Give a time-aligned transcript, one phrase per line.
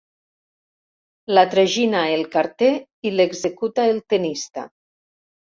[1.37, 2.71] La tragina el carter
[3.11, 4.67] i l'executa el tennista.